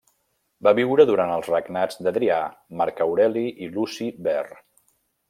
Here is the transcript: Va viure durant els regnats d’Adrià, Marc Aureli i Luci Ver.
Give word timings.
Va 0.67 0.71
viure 0.77 1.03
durant 1.09 1.33
els 1.35 1.49
regnats 1.51 2.01
d’Adrià, 2.07 2.39
Marc 2.81 3.03
Aureli 3.09 3.45
i 3.67 3.69
Luci 3.77 4.09
Ver. 4.29 4.43